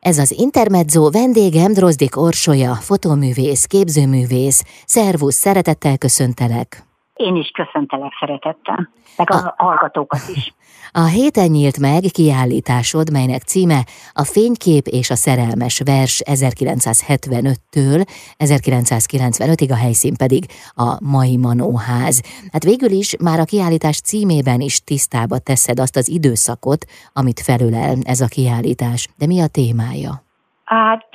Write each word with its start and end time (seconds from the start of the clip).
Ez 0.00 0.18
az 0.18 0.30
Intermezzo 0.30 1.10
vendégem 1.10 1.72
Drozdik 1.72 2.16
Orsolya, 2.16 2.74
fotóművész, 2.74 3.64
képzőművész. 3.64 4.62
Szervusz, 4.86 5.34
szeretettel 5.34 5.98
köszöntelek. 5.98 6.89
Én 7.20 7.36
is 7.36 7.50
köszöntelek 7.50 8.12
szeretettel, 8.20 8.90
meg 9.16 9.30
a, 9.30 9.54
a 9.56 9.64
hallgatókat 9.64 10.20
is. 10.34 10.52
A 10.92 11.04
héten 11.04 11.50
nyílt 11.50 11.78
meg 11.78 12.02
kiállításod, 12.12 13.12
melynek 13.12 13.42
címe 13.42 13.86
a 14.12 14.24
Fénykép 14.24 14.86
és 14.86 15.10
a 15.10 15.14
szerelmes 15.14 15.80
vers 15.84 16.22
1975-től 16.24 18.06
1995-ig, 18.38 19.70
a 19.70 19.74
helyszín 19.74 20.16
pedig 20.16 20.44
a 20.74 21.04
mai 21.04 21.36
Manóház. 21.36 22.22
Hát 22.52 22.64
végül 22.64 22.90
is 22.90 23.16
már 23.16 23.40
a 23.40 23.44
kiállítás 23.44 24.00
címében 24.00 24.60
is 24.60 24.84
tisztába 24.84 25.38
teszed 25.38 25.80
azt 25.80 25.96
az 25.96 26.08
időszakot, 26.08 26.84
amit 27.12 27.40
felülel 27.40 27.96
ez 28.02 28.20
a 28.20 28.26
kiállítás. 28.26 29.08
De 29.16 29.26
mi 29.26 29.40
a 29.40 29.46
témája? 29.46 30.29
Hát 30.70 31.14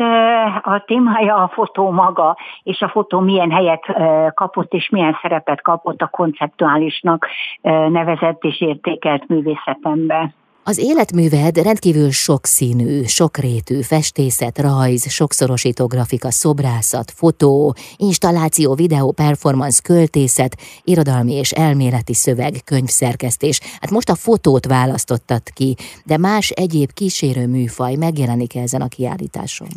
a 0.62 0.84
témája 0.86 1.36
a 1.36 1.48
fotó 1.48 1.92
maga, 1.92 2.38
és 2.64 2.82
a 2.82 2.90
fotó 2.90 3.20
milyen 3.20 3.52
helyet 3.52 3.86
kapott, 4.34 4.74
és 4.74 4.90
milyen 4.90 5.18
szerepet 5.22 5.62
kapott 5.62 6.02
a 6.02 6.08
konceptuálisnak 6.08 7.28
nevezett 7.90 8.44
és 8.44 8.62
értékelt 8.62 9.28
művészetembe. 9.28 10.34
Az 10.72 10.80
életműved 10.92 11.56
rendkívül 11.58 12.12
sokszínű, 12.12 13.04
sokrétű, 13.04 13.78
festészet, 13.82 14.58
rajz, 14.68 15.04
sokszorosító 15.20 15.86
grafika, 15.88 16.32
szobrászat, 16.32 17.12
fotó, 17.12 17.76
installáció, 17.98 18.74
videó, 18.74 19.12
performance, 19.12 19.82
költészet, 19.90 20.54
irodalmi 20.84 21.34
és 21.34 21.52
elméleti 21.52 22.14
szöveg, 22.14 22.54
könyvszerkesztés. 22.72 23.60
Hát 23.82 23.92
most 23.92 24.10
a 24.10 24.22
fotót 24.28 24.66
választottad 24.66 25.44
ki, 25.58 25.76
de 26.06 26.18
más 26.18 26.50
egyéb 26.50 26.92
kísérő 27.00 27.46
műfaj 27.48 27.96
megjelenik 28.06 28.56
-e 28.56 28.60
ezen 28.68 28.82
a 28.82 28.94
kiállításon? 28.96 29.72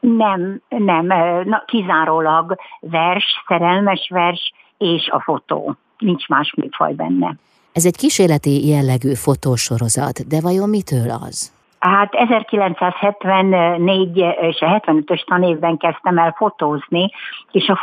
Nem, 0.00 0.40
nem, 0.68 1.06
na, 1.52 1.62
kizárólag 1.66 2.56
vers, 2.80 3.24
szerelmes 3.48 4.08
vers 4.10 4.52
és 4.78 5.08
a 5.08 5.20
fotó. 5.20 5.76
Nincs 5.98 6.28
más 6.28 6.54
műfaj 6.56 6.92
benne. 6.92 7.36
Ez 7.72 7.86
egy 7.86 7.96
kísérleti 7.96 8.66
jellegű 8.66 9.14
fotósorozat, 9.14 10.28
de 10.28 10.40
vajon 10.40 10.68
mitől 10.68 11.10
az? 11.10 11.52
Hát 11.78 12.14
1974 12.14 14.16
és 14.16 14.60
a 14.60 14.66
75-ös 14.66 15.24
tanévben 15.24 15.76
kezdtem 15.76 16.18
el 16.18 16.34
fotózni, 16.36 17.10
és 17.52 17.68
a 17.68 17.82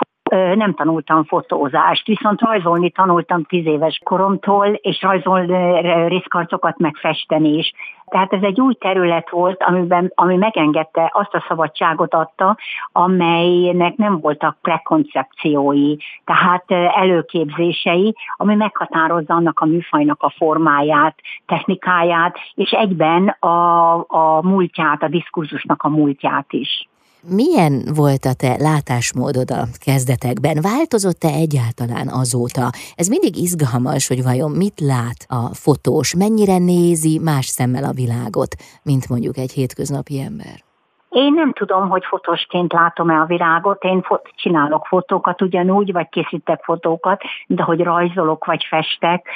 nem 0.56 0.74
tanultam 0.74 1.24
fotózást, 1.24 2.08
viszont 2.08 2.42
rajzolni 2.42 2.90
tanultam 2.90 3.44
tíz 3.44 3.66
éves 3.66 4.02
koromtól, 4.04 4.68
és 4.68 5.02
rajzolni 5.02 6.08
részkarcokat 6.08 6.78
megfesteni 6.78 7.58
is. 7.58 7.74
Tehát 8.06 8.34
ez 8.34 8.42
egy 8.42 8.62
új 8.62 8.74
terület 8.74 9.30
volt, 9.30 9.64
amiben, 9.64 10.12
ami 10.16 10.36
megengedte, 10.36 11.12
azt 11.14 11.34
a 11.34 11.46
szabadságot 11.48 12.14
adta, 12.14 12.58
amelynek 12.92 13.96
nem 13.96 14.20
voltak 14.20 14.58
prekoncepciói, 14.62 15.96
tehát 16.26 16.64
előképzései, 16.96 18.16
ami 18.36 18.56
meghatározza 18.56 19.34
annak 19.34 19.60
a 19.60 19.66
műfajnak 19.66 20.24
a 20.24 20.34
formáját, 20.38 21.16
technikáját, 21.46 22.38
és 22.56 22.72
egyben 22.72 23.28
a, 23.28 23.94
a 23.98 24.42
múltját, 24.42 25.04
a 25.04 25.08
diskurzusnak 25.08 25.84
a 25.84 25.90
múltját 25.90 26.54
is. 26.54 26.88
Milyen 27.30 27.74
volt 27.96 28.26
a 28.26 28.34
te 28.34 28.56
látásmódod 28.58 29.52
a 29.52 29.64
kezdetekben? 29.86 30.58
Változott-e 30.62 31.28
egyáltalán 31.28 32.08
azóta? 32.08 32.66
Ez 32.96 33.08
mindig 33.08 33.36
izgalmas, 33.38 34.08
hogy 34.08 34.24
vajon 34.24 34.52
mit 34.52 34.80
lát 34.80 35.20
a 35.28 35.54
fotós, 35.54 36.16
mennyire 36.16 36.58
nézi 36.58 37.20
más 37.24 37.46
szemmel 37.46 37.84
a 37.84 37.98
világot, 38.02 38.56
mint 38.84 39.10
mondjuk 39.10 39.38
egy 39.38 39.52
hétköznapi 39.52 40.20
ember. 40.20 40.66
Én 41.10 41.34
nem 41.34 41.54
tudom, 41.54 41.90
hogy 41.90 42.06
fotósként 42.06 42.74
látom-e 42.74 43.20
a 43.20 43.26
virágot, 43.26 43.84
én 43.84 44.02
fot- 44.02 44.32
csinálok 44.36 44.86
fotókat 44.86 45.42
ugyanúgy, 45.42 45.92
vagy 45.92 46.10
készítek 46.10 46.64
fotókat, 46.64 47.22
de 47.48 47.64
hogy 47.64 47.80
rajzolok, 47.80 48.46
vagy 48.46 48.66
festek, 48.70 49.28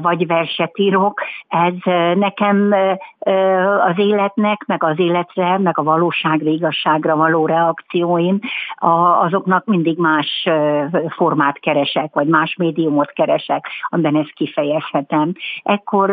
vagy 0.00 0.26
verset 0.26 0.78
írok, 0.78 1.20
ez 1.48 1.74
nekem 2.16 2.74
az 3.88 3.98
életnek, 3.98 4.64
meg 4.66 4.84
az 4.84 4.98
életre, 4.98 5.58
meg 5.58 5.78
a 5.78 5.82
valóságra, 5.82 6.50
igazságra 6.50 7.16
való 7.16 7.46
reakcióim, 7.46 8.38
azoknak 9.20 9.64
mindig 9.64 9.98
más 9.98 10.48
formát 11.08 11.58
keresek, 11.58 12.14
vagy 12.14 12.26
más 12.26 12.54
médiumot 12.58 13.12
keresek, 13.12 13.66
amiben 13.88 14.16
ezt 14.16 14.32
kifejezhetem. 14.32 15.32
Ekkor 15.62 16.10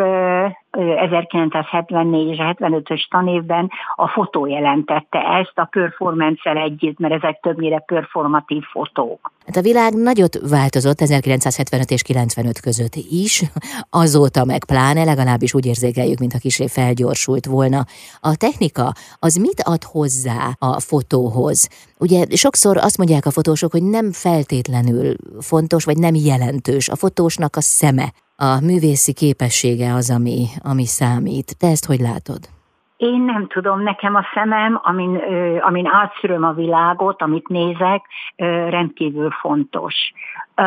1974 0.78 2.28
és 2.28 2.38
75-ös 2.40 3.08
tanévben 3.10 3.70
a 3.96 4.08
fotó 4.08 4.46
jelentette 4.46 5.20
ezt 5.20 5.54
a 5.56 5.68
performance 5.72 6.52
együtt, 6.52 7.00
mert 7.00 7.14
ezek 7.14 7.40
többnyire 7.40 7.80
performatív 7.80 8.64
fotók. 8.64 9.32
Hát 9.46 9.56
a 9.56 9.62
világ 9.62 9.94
nagyot 9.94 10.40
változott 10.50 11.02
1975 11.02 11.90
és 11.90 12.02
95 12.02 12.60
között 12.60 12.96
is, 13.12 13.44
azóta 13.90 14.46
meg 14.46 14.66
pláne, 14.66 15.04
legalábbis 15.04 15.54
úgy 15.54 15.66
érzékeljük, 15.66 16.20
mintha 16.20 16.40
kisé 16.40 16.68
felgyorsult 16.98 17.46
volna. 17.46 17.86
A 18.20 18.36
technika 18.36 18.96
az 19.20 19.36
mit 19.36 19.62
ad 19.62 19.84
hozzá 19.84 20.56
a 20.60 20.80
fotóhoz? 20.80 21.68
Ugye 21.98 22.26
sokszor 22.36 22.78
azt 22.78 22.98
mondják 22.98 23.26
a 23.26 23.32
fotósok, 23.32 23.72
hogy 23.72 23.84
nem 23.84 24.12
feltétlenül 24.12 25.16
fontos, 25.40 25.84
vagy 25.84 25.98
nem 25.98 26.16
jelentős 26.16 26.90
a 26.90 26.96
fotósnak 26.96 27.56
a 27.56 27.62
szeme, 27.62 28.14
a 28.36 28.60
művészi 28.60 29.14
képessége 29.14 29.94
az, 29.94 30.10
ami, 30.10 30.48
ami 30.60 30.86
számít. 30.86 31.56
Te 31.58 31.68
ezt 31.68 31.86
hogy 31.86 32.00
látod? 32.00 32.57
Én 32.98 33.22
nem 33.22 33.48
tudom, 33.48 33.82
nekem 33.82 34.16
a 34.16 34.26
szemem, 34.34 34.80
amin, 34.84 35.16
ö, 35.16 35.58
amin 35.62 35.88
átszűröm 35.88 36.44
a 36.44 36.54
világot, 36.54 37.22
amit 37.22 37.48
nézek, 37.48 38.06
rendkívül 38.70 39.32
fontos. 39.32 39.96
Ö, 40.56 40.64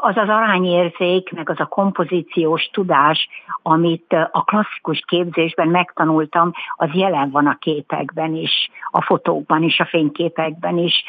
az 0.00 0.16
az 0.16 0.28
arányérzék, 0.28 1.32
meg 1.32 1.50
az 1.50 1.60
a 1.60 1.66
kompozíciós 1.66 2.68
tudás, 2.72 3.28
amit 3.62 4.12
a 4.30 4.44
klasszikus 4.44 5.02
képzésben 5.06 5.68
megtanultam, 5.68 6.52
az 6.76 6.88
jelen 6.92 7.30
van 7.30 7.46
a 7.46 7.58
képekben 7.58 8.34
is, 8.34 8.70
a 8.90 9.02
fotókban 9.02 9.62
is, 9.62 9.80
a 9.80 9.84
fényképekben 9.84 10.78
is. 10.78 11.04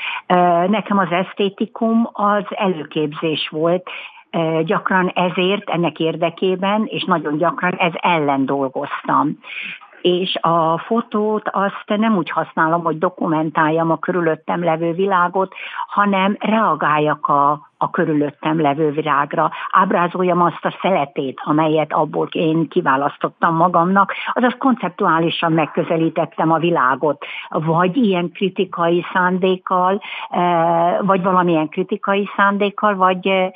Nekem 0.67 0.97
az 0.97 1.11
esztétikum 1.11 2.09
az 2.13 2.43
előképzés 2.49 3.49
volt, 3.49 3.89
gyakran 4.63 5.07
ezért, 5.07 5.69
ennek 5.69 5.99
érdekében, 5.99 6.85
és 6.85 7.03
nagyon 7.03 7.37
gyakran 7.37 7.73
ez 7.73 7.91
ellen 7.95 8.45
dolgoztam 8.45 9.39
és 10.05 10.35
a 10.41 10.77
fotót 10.77 11.49
azt 11.51 11.83
nem 11.85 12.17
úgy 12.17 12.29
használom, 12.29 12.83
hogy 12.83 12.97
dokumentáljam 12.97 13.91
a 13.91 13.99
körülöttem 13.99 14.63
levő 14.63 14.93
világot, 14.93 15.53
hanem 15.87 16.35
reagáljak 16.39 17.27
a, 17.27 17.69
a 17.85 17.89
körülöttem 17.89 18.61
levő 18.61 18.91
virágra, 18.91 19.51
ábrázoljam 19.71 20.41
azt 20.41 20.65
a 20.65 20.77
szeletét, 20.81 21.41
amelyet 21.43 21.93
abból 21.93 22.27
én 22.31 22.67
kiválasztottam 22.67 23.55
magamnak, 23.55 24.13
azaz 24.33 24.55
konceptuálisan 24.57 25.51
megközelítettem 25.51 26.51
a 26.51 26.57
világot, 26.57 27.25
vagy 27.49 27.97
ilyen 27.97 28.31
kritikai 28.31 29.05
szándékkal, 29.13 30.01
eh, 30.29 30.97
vagy 31.01 31.21
valamilyen 31.21 31.69
kritikai 31.69 32.29
szándékkal, 32.35 32.95
vagy, 32.95 33.27
eh, 33.27 33.51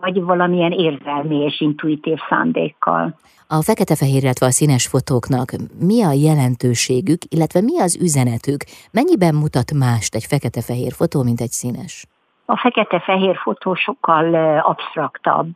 vagy 0.00 0.22
valamilyen 0.22 0.72
érzelmi 0.72 1.36
és 1.36 1.60
intuitív 1.60 2.18
szándékkal. 2.28 3.14
A 3.50 3.62
fekete-fehér, 3.62 4.22
illetve 4.22 4.46
a 4.46 4.50
színes 4.50 4.86
fotóknak 4.86 5.50
mi 5.78 6.02
a 6.02 6.12
jelentőségük, 6.12 7.22
illetve 7.28 7.60
mi 7.60 7.80
az 7.80 7.96
üzenetük? 8.00 8.64
Mennyiben 8.90 9.34
mutat 9.34 9.72
mást 9.72 10.14
egy 10.14 10.24
fekete-fehér 10.24 10.92
fotó, 10.92 11.22
mint 11.22 11.40
egy 11.40 11.50
színes? 11.50 12.06
A 12.50 12.56
fekete-fehér 12.56 13.36
fotó 13.36 13.74
sokkal 13.74 14.34
absztraktabb. 14.58 15.52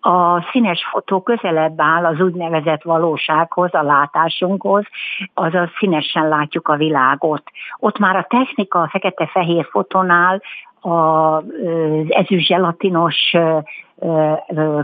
A 0.00 0.42
színes 0.50 0.86
fotó 0.90 1.22
közelebb 1.22 1.80
áll 1.80 2.04
az 2.04 2.20
úgynevezett 2.20 2.82
valósághoz, 2.82 3.74
a 3.74 3.82
látásunkhoz, 3.82 4.84
azaz 5.34 5.68
színesen 5.78 6.28
látjuk 6.28 6.68
a 6.68 6.76
világot. 6.76 7.42
Ott 7.78 7.98
már 7.98 8.16
a 8.16 8.26
technika 8.28 8.80
a 8.80 8.88
fekete-fehér 8.88 9.68
fotónál 9.70 10.42
az 10.80 11.42
ezüst 12.08 12.46
zselatinos 12.46 13.32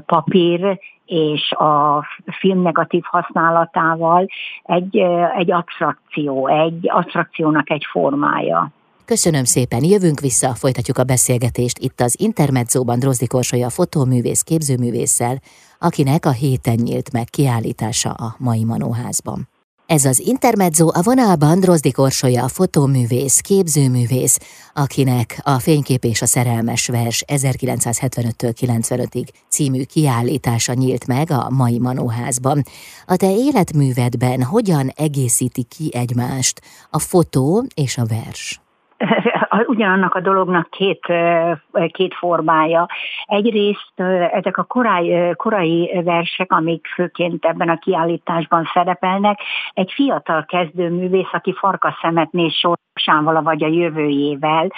papír 0.06 0.79
és 1.06 1.53
a 1.53 2.05
film 2.38 2.62
negatív 2.62 3.03
használatával 3.05 4.27
egy, 4.62 4.97
egy 5.37 5.50
abstrakció, 5.50 6.47
egy 6.47 6.91
abstrakciónak 6.91 7.71
egy 7.71 7.87
formája. 7.91 8.71
Köszönöm 9.05 9.45
szépen, 9.45 9.85
jövünk 9.85 10.21
vissza, 10.21 10.55
folytatjuk 10.55 10.99
a 10.99 11.05
beszélgetést 11.05 11.79
itt 11.79 12.01
az 12.01 12.15
Intermedzóban 12.19 12.99
Drozdi 12.99 13.27
Korsolya 13.27 13.71
fotóművész 13.71 14.41
képzőművésszel, 14.41 15.43
akinek 15.79 16.27
a 16.27 16.31
héten 16.31 16.75
nyílt 16.75 17.13
meg 17.13 17.25
kiállítása 17.25 18.11
a 18.11 18.37
mai 18.39 18.65
Manóházban. 18.65 19.49
Ez 19.87 20.05
az 20.05 20.19
Intermezzo 20.19 20.89
a 20.93 21.03
vonalban 21.03 21.61
Drozdi 21.61 21.91
Korsolya, 21.91 22.49
fotóművész, 22.49 23.39
képzőművész, 23.39 24.39
akinek 24.75 25.41
a 25.43 25.59
Fénykép 25.59 26.05
és 26.05 26.23
a 26.23 26.27
szerelmes 26.27 26.87
vers 26.87 27.25
1975-től 27.27 28.55
95-ig 28.61 29.29
című 29.49 29.83
kiállítása 29.83 30.73
nyílt 30.73 31.07
meg 31.07 31.31
a 31.31 31.51
mai 31.51 31.79
Manóházban. 31.79 32.63
A 33.07 33.17
te 33.17 33.31
életművedben 33.31 34.43
hogyan 34.43 34.89
egészíti 34.89 35.63
ki 35.63 35.91
egymást 35.95 36.61
a 36.91 36.99
fotó 36.99 37.67
és 37.75 37.99
a 37.99 38.07
vers? 38.07 38.62
Ugyanannak 39.67 40.15
a 40.15 40.21
dolognak 40.21 40.71
két, 40.71 41.07
két 41.87 42.15
formája. 42.15 42.87
Egyrészt 43.25 43.93
ezek 44.33 44.57
a 44.57 44.63
korai, 44.63 45.35
korai 45.37 46.01
versek, 46.05 46.53
amik 46.53 46.87
főként 46.95 47.45
ebben 47.45 47.69
a 47.69 47.79
kiállításban 47.79 48.71
szerepelnek, 48.75 49.41
egy 49.73 49.93
fiatal 49.95 50.45
kezdőművész, 50.45 51.33
aki 51.33 51.53
farkaszemet 51.53 52.33
néz 52.33 52.53
sorsával 52.53 53.43
vagy 53.43 53.65
a 53.65 53.69
jövőjével, 53.69 54.71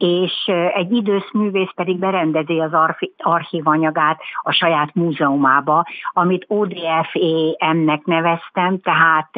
és 0.00 0.50
egy 0.74 0.92
idős 0.92 1.30
művész 1.32 1.70
pedig 1.74 1.98
berendezi 1.98 2.58
az 2.58 2.70
archívanyagát 3.16 4.20
a 4.42 4.52
saját 4.52 4.94
múzeumába, 4.94 5.84
amit 6.12 6.44
ODFEM-nek 6.48 8.04
neveztem, 8.04 8.80
tehát 8.80 9.30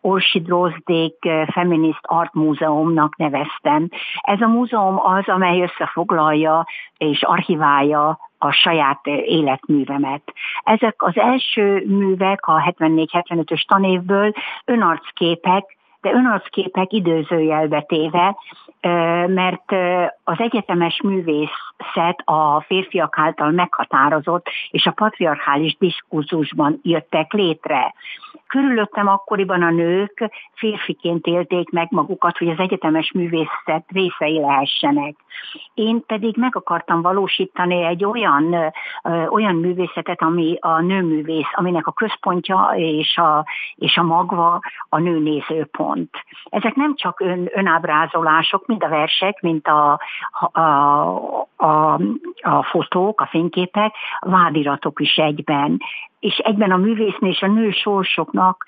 Orsi 0.00 0.40
Drozdék 0.40 1.28
Feminist 1.52 2.00
Art 2.02 2.34
Múzeumnak 2.34 3.16
neveztem. 3.16 3.88
Ez 4.20 4.40
a 4.40 4.46
múzeum 4.46 4.98
az, 4.98 5.28
amely 5.28 5.62
összefoglalja 5.62 6.66
és 6.98 7.22
archiválja 7.22 8.18
a 8.38 8.50
saját 8.50 9.06
életművemet. 9.24 10.22
Ezek 10.62 11.02
az 11.02 11.18
első 11.18 11.84
művek 11.86 12.46
a 12.46 12.72
74-75-ös 12.76 13.64
tanévből 13.66 14.32
önarcképek, 14.64 15.78
de 16.00 16.12
önarcképek 16.12 16.92
időzőjelbe 16.92 17.80
téve, 17.80 18.36
mert 19.26 19.72
az 20.24 20.38
egyetemes 20.38 21.00
művészet 21.80 22.22
a 22.24 22.60
férfiak 22.60 23.18
által 23.18 23.50
meghatározott 23.50 24.46
és 24.70 24.86
a 24.86 24.90
patriarchális 24.90 25.76
diskurzusban 25.78 26.80
jöttek 26.82 27.32
létre. 27.32 27.94
Körülöttem 28.46 29.08
akkoriban 29.08 29.62
a 29.62 29.70
nők 29.70 30.30
férfiként 30.54 31.26
élték 31.26 31.70
meg 31.70 31.86
magukat, 31.90 32.38
hogy 32.38 32.48
az 32.48 32.58
egyetemes 32.58 33.12
művészet 33.12 33.84
részei 33.88 34.40
lehessenek. 34.40 35.14
Én 35.74 36.04
pedig 36.06 36.36
meg 36.36 36.56
akartam 36.56 37.02
valósítani 37.02 37.82
egy 37.84 38.04
olyan, 38.04 38.72
olyan 39.28 39.54
művészetet, 39.54 40.22
ami 40.22 40.56
a 40.60 40.80
nőművész, 40.80 41.50
aminek 41.52 41.86
a 41.86 41.92
központja 41.92 42.72
és 42.74 43.16
a, 43.16 43.46
és 43.74 43.96
a 43.96 44.02
magva 44.02 44.60
a 44.88 44.98
nőnézőpont. 44.98 46.10
Ezek 46.44 46.74
nem 46.74 46.94
csak 46.94 47.20
ön, 47.20 47.48
önábrázolások, 47.52 48.66
mind 48.66 48.82
a 48.84 48.88
versek, 48.88 49.40
mint 49.40 49.66
a, 49.66 50.00
a, 50.52 50.60
a, 51.56 51.69
a 52.40 52.62
fotók, 52.62 53.20
a 53.20 53.26
fényképek, 53.26 53.94
vádiratok 54.20 55.00
is 55.00 55.16
egyben. 55.16 55.78
És 56.18 56.36
egyben 56.36 56.70
a 56.70 56.76
művésznő 56.76 57.28
és 57.28 57.42
a 57.42 57.46
nő 57.46 57.70
sorsoknak 57.70 58.66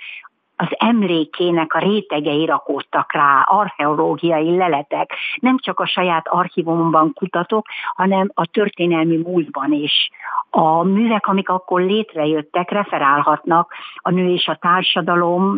az 0.63 0.69
emlékének 0.79 1.75
a 1.75 1.79
rétegei 1.79 2.45
rakódtak 2.45 3.13
rá, 3.13 3.43
archeológiai 3.45 4.57
leletek. 4.57 5.11
Nem 5.41 5.59
csak 5.59 5.81
a 5.81 5.87
saját 5.87 6.29
archívumban 6.29 7.13
kutatok, 7.15 7.67
hanem 7.95 8.31
a 8.35 8.47
történelmi 8.47 9.17
múltban 9.17 9.73
is. 9.73 10.11
A 10.51 10.83
művek, 10.83 11.27
amik 11.27 11.49
akkor 11.49 11.81
létrejöttek, 11.81 12.71
referálhatnak 12.71 13.73
a 13.97 14.11
nő 14.11 14.33
és 14.33 14.47
a 14.47 14.59
társadalom 14.61 15.55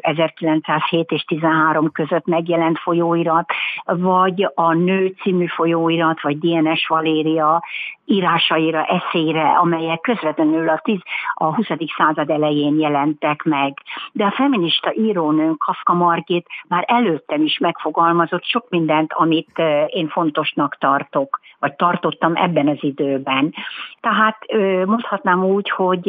1907 0.00 1.10
és 1.10 1.22
13 1.22 1.92
között 1.92 2.26
megjelent 2.26 2.78
folyóirat, 2.78 3.46
vagy 3.84 4.50
a 4.54 4.72
nő 4.72 5.14
című 5.22 5.46
folyóirat, 5.46 6.22
vagy 6.22 6.38
DNS 6.38 6.86
Valéria 6.88 7.62
írásaira, 8.04 8.84
eszére, 8.84 9.50
amelyek 9.50 10.00
közvetlenül 10.00 10.68
a, 10.68 10.80
10, 10.82 10.98
a 11.34 11.54
20. 11.54 11.66
század 11.96 12.30
elején 12.30 12.80
jelentek 12.80 13.42
meg. 13.42 13.78
De 14.12 14.24
a 14.24 14.30
feminista 14.44 14.92
írónőnk 14.94 15.58
Kafka 15.58 15.92
Margit 15.92 16.46
már 16.68 16.84
előttem 16.86 17.42
is 17.42 17.58
megfogalmazott 17.58 18.44
sok 18.44 18.68
mindent, 18.68 19.12
amit 19.12 19.62
én 19.86 20.08
fontosnak 20.08 20.76
tartok, 20.78 21.40
vagy 21.58 21.74
tartottam 21.74 22.32
ebben 22.36 22.68
az 22.68 22.78
időben. 22.80 23.54
Tehát 24.00 24.38
mondhatnám 24.86 25.44
úgy, 25.44 25.70
hogy 25.70 26.08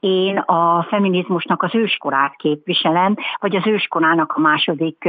én 0.00 0.38
a 0.38 0.82
feminizmusnak 0.82 1.62
az 1.62 1.74
őskorát 1.74 2.36
képviselem, 2.36 3.14
vagy 3.38 3.56
az 3.56 3.66
őskorának 3.66 4.32
a 4.32 4.40
második 4.40 5.08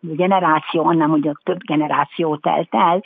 generáció, 0.00 0.84
annál 0.84 1.08
hogy 1.08 1.30
több 1.42 1.58
generáció 1.64 2.36
telt 2.36 2.74
el, 2.74 3.02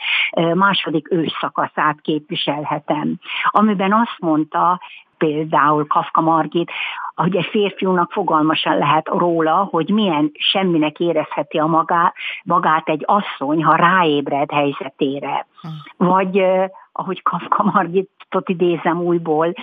második 0.55 1.11
ősszakaszát 1.11 2.01
képviselhetem. 2.01 3.15
Amiben 3.45 3.93
azt 3.93 4.15
mondta, 4.19 4.79
például 5.25 5.87
Kafka 5.87 6.21
Margit, 6.21 6.71
hogy 7.15 7.35
egy 7.35 7.47
férfiúnak 7.51 8.11
fogalmasan 8.11 8.77
lehet 8.77 9.07
róla, 9.07 9.67
hogy 9.71 9.89
milyen 9.89 10.31
semminek 10.33 10.99
érezheti 10.99 11.57
a 11.57 11.65
magát, 11.65 12.13
magát 12.43 12.89
egy 12.89 13.03
asszony, 13.05 13.63
ha 13.63 13.75
ráébred 13.75 14.51
helyzetére. 14.51 15.47
Hm. 15.61 16.05
Vagy 16.05 16.43
ahogy 16.91 17.21
Kafka 17.21 17.63
Margitot 17.63 18.49
idézem 18.49 19.01
újból, 19.01 19.53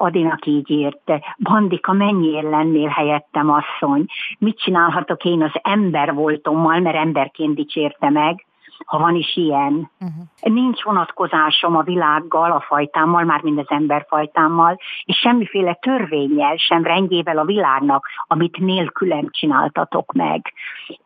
Adinak 0.00 0.46
így 0.46 0.70
érte, 0.70 1.34
Bandika, 1.38 1.92
mennyiért 1.92 2.50
lennél 2.50 2.88
helyettem 2.88 3.50
asszony? 3.50 4.04
Mit 4.38 4.58
csinálhatok 4.58 5.24
én 5.24 5.42
az 5.42 5.52
ember 5.62 6.14
voltommal, 6.14 6.80
mert 6.80 6.96
emberként 6.96 7.54
dicsérte 7.54 8.10
meg, 8.10 8.46
ha 8.86 8.98
van 8.98 9.14
is 9.14 9.36
ilyen. 9.36 9.90
Uh-huh. 10.00 10.54
Nincs 10.54 10.82
vonatkozásom 10.82 11.76
a 11.76 11.82
világgal, 11.82 12.50
a 12.50 12.60
fajtámmal, 12.60 13.24
már 13.24 13.42
mind 13.42 13.58
az 13.58 13.70
emberfajtámmal, 13.70 14.78
és 15.04 15.16
semmiféle 15.16 15.74
törvényel, 15.74 16.56
sem 16.56 16.84
rendjével 16.84 17.38
a 17.38 17.44
világnak, 17.44 18.06
amit 18.26 18.58
nélkülem 18.58 19.28
csináltatok 19.30 20.12
meg. 20.12 20.52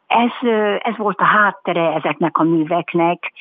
Ez, 0.06 0.48
ez 0.78 0.96
volt 0.96 1.18
a 1.18 1.24
háttere 1.24 1.92
ezeknek 1.92 2.38
a 2.38 2.42
műveknek, 2.42 3.32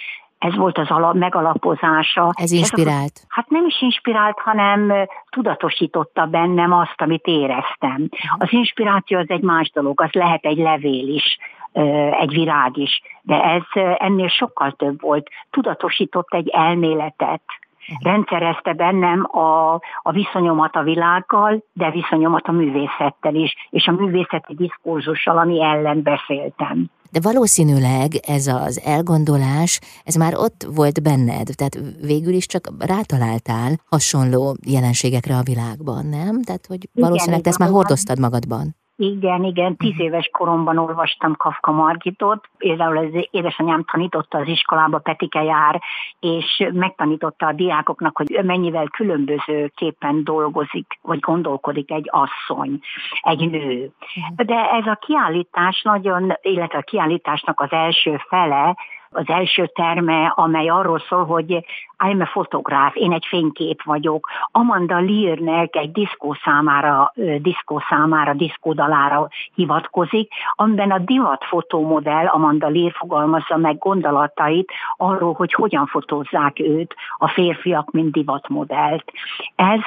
ez 0.42 0.56
volt 0.56 0.78
az 0.78 0.90
alap, 0.90 1.14
megalapozása. 1.14 2.30
Ez 2.34 2.52
inspirált? 2.52 3.12
Ez, 3.14 3.26
hát 3.28 3.50
nem 3.50 3.66
is 3.66 3.82
inspirált, 3.82 4.40
hanem 4.40 4.94
tudatosította 5.30 6.26
bennem 6.26 6.74
azt, 6.74 7.02
amit 7.02 7.26
éreztem. 7.26 8.10
Az 8.38 8.48
inspiráció 8.52 9.18
az 9.18 9.30
egy 9.30 9.42
más 9.42 9.72
dolog, 9.74 10.02
az 10.02 10.12
lehet 10.12 10.46
egy 10.46 10.58
levél 10.58 11.08
is, 11.08 11.38
egy 12.20 12.34
virág 12.34 12.78
is, 12.78 13.02
de 13.22 13.44
ez 13.44 13.62
ennél 13.98 14.28
sokkal 14.28 14.72
több 14.72 15.02
volt. 15.02 15.30
Tudatosított 15.50 16.34
egy 16.34 16.50
elméletet, 16.50 17.42
rendszerezte 18.00 18.74
bennem 18.74 19.28
a, 19.36 19.74
a 20.02 20.12
viszonyomat 20.12 20.76
a 20.76 20.84
világgal, 20.84 21.64
de 21.74 21.92
viszonyomat 21.92 22.48
a 22.48 22.52
művészettel 22.52 23.36
is, 23.36 23.56
és 23.70 23.88
a 23.88 23.92
művészeti 23.92 24.56
diskurzussal, 24.56 25.38
ami 25.38 25.64
ellen 25.64 26.02
beszéltem. 26.02 26.90
De 27.12 27.20
valószínűleg 27.20 28.16
ez 28.16 28.48
az 28.48 28.82
elgondolás, 28.84 29.80
ez 30.04 30.16
már 30.16 30.36
ott 30.36 30.68
volt 30.74 31.02
benned, 31.02 31.50
tehát 31.56 31.80
végül 32.02 32.34
is 32.34 32.46
csak 32.46 32.74
rátaláltál 32.80 33.80
hasonló 33.86 34.58
jelenségekre 34.66 35.38
a 35.38 35.44
világban, 35.44 36.06
nem? 36.06 36.42
Tehát, 36.42 36.66
hogy 36.68 36.90
valószínűleg 36.94 37.40
Igen, 37.40 37.42
te 37.42 37.50
ezt 37.50 37.60
már 37.60 37.70
hordoztad 37.70 38.20
magadban. 38.20 38.76
Igen, 39.04 39.44
igen, 39.44 39.76
tíz 39.78 39.94
mhm. 39.94 40.02
éves 40.02 40.30
koromban 40.32 40.78
olvastam 40.78 41.36
Kafka 41.36 41.72
Margitot, 41.72 42.50
például 42.58 42.98
az 42.98 43.28
édesanyám 43.32 43.84
tanította 43.92 44.38
az 44.38 44.48
iskolába, 44.48 44.98
Petike 44.98 45.44
jár, 45.44 45.82
és 46.20 46.68
megtanította 46.74 47.46
a 47.46 47.54
diákoknak, 47.54 48.18
hogy 48.18 48.40
mennyivel 48.44 48.88
különböző 48.88 49.72
képen 49.76 50.24
dolgozik, 50.24 51.00
vagy 51.02 51.20
gondolkodik 51.20 51.92
egy 51.92 52.10
asszony, 52.12 52.80
egy 53.22 53.50
nő. 53.50 53.92
Mhm. 54.16 54.46
De 54.46 54.70
ez 54.72 54.86
a 54.86 55.00
kiállítás 55.06 55.82
nagyon, 55.82 56.34
illetve 56.42 56.78
a 56.78 56.82
kiállításnak 56.82 57.60
az 57.60 57.72
első 57.72 58.22
fele, 58.28 58.76
az 59.12 59.24
első 59.28 59.66
terme, 59.66 60.34
amely 60.36 60.70
arról 60.70 61.00
szól, 61.10 61.26
hogy 61.26 61.66
I'm 62.04 62.22
a 62.22 62.26
fotográf, 62.26 62.96
én 62.96 63.12
egy 63.12 63.26
fénykép 63.28 63.84
vagyok. 63.84 64.28
Amanda 64.52 65.00
Learnek 65.00 65.76
egy 65.76 65.92
diszkó 65.92 66.38
számára, 66.44 67.14
diszkó 67.38 67.82
számára, 67.90 68.34
diszkódalára 68.34 69.28
hivatkozik, 69.56 70.32
amiben 70.56 70.92
a 70.92 70.98
divat 70.98 71.44
fotómodell 71.44 72.26
Amanda 72.26 72.70
Lear 72.70 72.92
fogalmazza 72.92 73.58
meg 73.58 73.78
gondolatait 73.78 74.72
arról, 74.98 75.34
hogy 75.34 75.54
hogyan 75.54 75.86
fotózzák 75.86 76.60
őt 76.60 76.96
a 77.18 77.28
férfiak, 77.28 77.92
mint 77.92 78.12
divatmodellt. 78.12 79.12
Ez, 79.56 79.80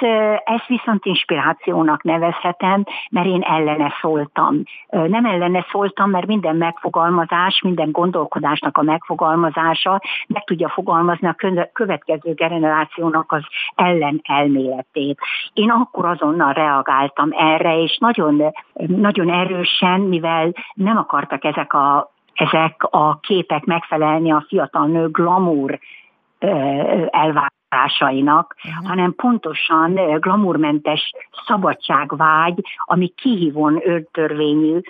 ez 0.45 0.61
viszont 0.67 1.05
inspirációnak 1.05 2.03
nevezhetem, 2.03 2.85
mert 3.11 3.27
én 3.27 3.43
ellene 3.43 3.93
szóltam. 4.01 4.63
Nem 4.91 5.25
ellene 5.25 5.67
szóltam, 5.71 6.11
mert 6.11 6.27
minden 6.27 6.57
megfogalmazás, 6.57 7.61
minden 7.63 7.91
gondolkodásnak 7.91 8.79
a 8.79 8.83
megfogalmazás 8.83 9.14
megfogalmazása 9.15 10.01
meg 10.27 10.45
tudja 10.45 10.69
fogalmazni 10.69 11.29
a 11.29 11.37
következő 11.73 12.33
generációnak 12.35 13.33
az 13.33 13.43
ellen 13.75 14.21
elméletét. 14.23 15.19
Én 15.53 15.71
akkor 15.71 16.05
azonnal 16.05 16.53
reagáltam 16.53 17.29
erre, 17.33 17.83
és 17.83 17.99
nagyon, 18.01 18.43
nagyon 18.87 19.31
erősen, 19.31 20.01
mivel 20.01 20.53
nem 20.75 20.97
akartak 20.97 21.45
ezek 21.45 21.73
a 21.73 22.13
ezek 22.35 22.83
a 22.91 23.19
képek 23.21 23.65
megfelelni 23.65 24.33
a 24.33 24.45
fiatal 24.49 24.87
nő 24.87 25.09
glamour 25.09 25.79
elvárásainak, 27.11 28.55
uh-huh. 28.57 28.89
hanem 28.89 29.15
pontosan 29.15 29.95
glamourmentes 30.19 31.11
szabadságvágy, 31.47 32.61
ami 32.85 33.09
kihívón 33.09 33.81
őrtörvényű, 33.85 34.81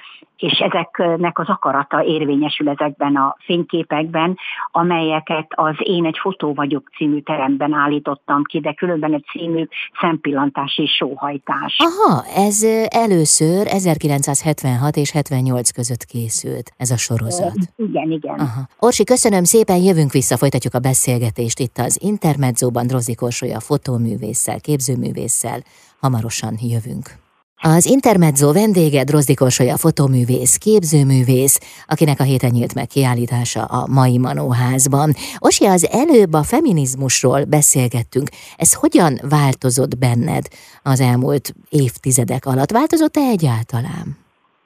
és 0.44 0.58
ezeknek 0.58 1.38
az 1.38 1.48
akarata 1.48 2.04
érvényesül 2.04 2.68
ezekben 2.68 3.16
a 3.16 3.36
fényképekben, 3.44 4.36
amelyeket 4.70 5.46
az 5.48 5.74
Én 5.78 6.06
egy 6.06 6.18
fotó 6.20 6.54
vagyok 6.54 6.90
című 6.96 7.20
teremben 7.20 7.72
állítottam 7.72 8.42
ki, 8.42 8.60
de 8.60 8.72
különben 8.72 9.14
egy 9.14 9.24
című 9.30 9.66
szempillantás 10.00 10.78
és 10.78 10.90
sóhajtás. 10.90 11.76
Aha, 11.78 12.24
ez 12.36 12.62
először 12.88 13.66
1976 13.66 14.96
és 14.96 15.10
78 15.10 15.70
között 15.70 16.04
készült, 16.04 16.72
ez 16.76 16.90
a 16.90 16.96
sorozat. 16.96 17.56
Igen, 17.76 18.10
igen. 18.10 18.38
Aha. 18.38 18.60
Orsi, 18.78 19.04
köszönöm 19.04 19.44
szépen, 19.44 19.76
jövünk 19.76 20.12
vissza, 20.12 20.36
folytatjuk 20.36 20.74
a 20.74 20.78
beszélgetést 20.78 21.58
itt 21.58 21.78
az 21.78 21.98
Intermedzóban 22.02 22.86
Drozi 22.86 23.14
Korsolya 23.14 23.60
fotóművésszel, 23.60 24.60
képzőművésszel. 24.60 25.58
Hamarosan 26.00 26.54
jövünk. 26.60 27.23
Az 27.62 27.86
Intermezzo 27.86 28.52
vendége 28.52 29.04
Drozdi 29.04 29.34
Korsolya 29.34 29.76
fotoművész, 29.76 30.56
képzőművész, 30.56 31.84
akinek 31.86 32.20
a 32.20 32.22
héten 32.22 32.50
nyílt 32.50 32.74
meg 32.74 32.86
kiállítása 32.86 33.64
a 33.64 33.86
mai 33.92 34.18
Manóházban. 34.18 35.12
Osi, 35.38 35.64
az 35.64 35.88
előbb 35.90 36.32
a 36.32 36.42
feminizmusról 36.42 37.44
beszélgettünk. 37.44 38.28
Ez 38.56 38.74
hogyan 38.74 39.12
változott 39.28 39.98
benned 39.98 40.44
az 40.82 41.00
elmúlt 41.00 41.54
évtizedek 41.68 42.46
alatt? 42.46 42.70
Változott-e 42.70 43.20
egyáltalán? 43.20 44.06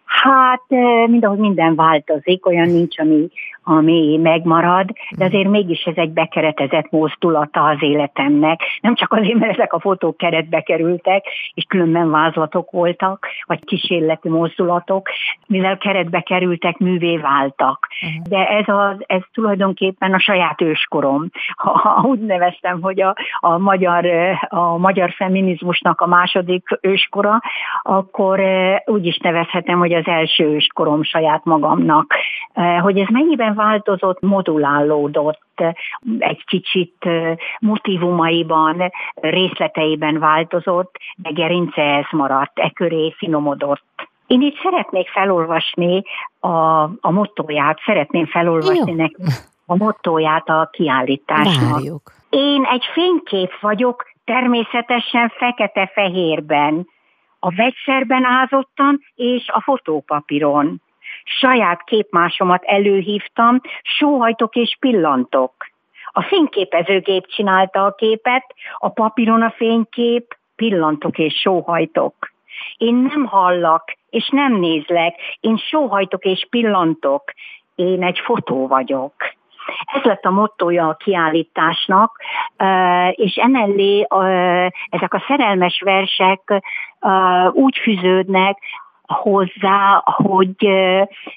Hát, 0.05 0.65
mindahogy 1.09 1.39
minden 1.39 1.75
változik, 1.75 2.47
olyan 2.47 2.69
nincs, 2.69 2.99
ami 2.99 3.29
ami 3.69 4.17
megmarad, 4.23 4.91
de 5.17 5.25
azért 5.25 5.49
mégis 5.49 5.83
ez 5.83 5.97
egy 5.97 6.11
bekeretezett 6.11 6.91
mozdulata 6.91 7.65
az 7.65 7.77
életemnek. 7.81 8.61
Nem 8.81 8.95
csak 8.95 9.13
azért, 9.13 9.39
mert 9.39 9.53
ezek 9.53 9.73
a 9.73 9.81
fotók 9.81 10.17
keretbe 10.17 10.61
kerültek, 10.61 11.25
és 11.55 11.65
különben 11.69 12.11
vázlatok 12.11 12.71
voltak, 12.71 13.27
vagy 13.47 13.65
kísérleti 13.65 14.29
mozdulatok, 14.29 15.09
mivel 15.47 15.79
keretbe 15.79 16.21
kerültek, 16.21 16.79
művé 16.79 17.17
váltak. 17.17 17.89
Uh-huh. 18.03 18.23
De 18.29 18.49
ez, 18.49 18.69
az, 18.69 18.97
ez 19.07 19.23
tulajdonképpen 19.33 20.15
a 20.15 20.21
saját 20.21 20.61
őskorom. 20.61 21.31
Ha, 21.57 21.71
ha 21.71 22.09
úgy 22.09 22.21
neveztem, 22.21 22.81
hogy 22.81 23.01
a, 23.01 23.15
a, 23.41 23.59
magyar, 23.59 24.07
a 24.49 24.77
magyar 24.77 25.11
feminizmusnak 25.11 26.01
a 26.01 26.07
második 26.07 26.79
őskora, 26.81 27.41
akkor 27.83 28.41
eh, 28.41 28.77
úgy 28.85 29.07
is 29.07 29.19
nevezhetem, 29.19 29.79
hogy 29.79 29.93
az 29.93 30.07
első 30.07 30.45
őskorom 30.45 31.03
saját 31.03 31.45
magamnak. 31.45 32.15
Eh, 32.53 32.81
hogy 32.81 32.99
ez 32.99 33.09
mennyiben 33.09 33.55
változott, 33.59 34.21
modulálódott, 34.21 35.63
egy 36.19 36.45
kicsit 36.45 37.09
motivumaiban, 37.61 38.93
részleteiben 39.15 40.19
változott, 40.19 40.97
de 41.17 41.31
gerince 41.31 41.83
ez 41.83 42.07
maradt, 42.11 42.59
e 42.59 42.71
köré 42.71 43.15
finomodott. 43.17 44.09
Én 44.27 44.41
itt 44.41 44.61
szeretnék 44.63 45.09
felolvasni 45.09 46.03
a, 46.41 46.83
a 46.83 47.11
mottóját, 47.11 47.81
szeretném 47.85 48.27
felolvasni 48.27 48.93
neki 48.93 49.23
a 49.67 49.77
mottóját 49.77 50.49
a 50.49 50.69
kiállításnak. 50.73 51.71
Várjuk. 51.71 52.13
Én 52.31 52.65
egy 52.65 52.85
fénykép 52.93 53.61
vagyok, 53.61 54.05
természetesen 54.25 55.29
fekete-fehérben, 55.29 56.87
a 57.39 57.55
vegyszerben 57.55 58.25
ázottan 58.25 59.01
és 59.15 59.49
a 59.49 59.61
fotópapíron 59.61 60.83
saját 61.29 61.85
képmásomat 61.85 62.65
előhívtam, 62.65 63.61
sóhajtok 63.83 64.55
és 64.55 64.77
pillantok. 64.81 65.53
A 66.13 66.23
fényképezőgép 66.23 67.27
csinálta 67.27 67.85
a 67.85 67.95
képet, 67.95 68.55
a 68.79 68.89
papíron 68.89 69.43
a 69.43 69.51
fénykép, 69.51 70.37
pillantok 70.57 71.19
és 71.19 71.35
sóhajtok. 71.35 72.15
Én 72.77 72.95
nem 72.95 73.25
hallak, 73.25 73.97
és 74.11 74.29
nem 74.29 74.55
nézlek, 74.55 75.15
én 75.41 75.57
sóhajtok 75.57 76.25
és 76.25 76.47
pillantok. 76.51 77.23
Én 77.75 78.03
egy 78.03 78.19
fotó 78.19 78.67
vagyok. 78.67 79.15
Ez 79.95 80.03
lett 80.03 80.25
a 80.25 80.31
mottoja 80.31 80.89
a 80.89 80.95
kiállításnak, 80.95 82.21
és 83.11 83.35
emellé 83.37 84.07
ezek 84.91 85.15
a 85.15 85.25
szerelmes 85.27 85.81
versek 85.85 86.63
úgy 87.53 87.77
fűződnek, 87.77 88.59
hozzá, 89.09 90.03
hogy 90.05 90.69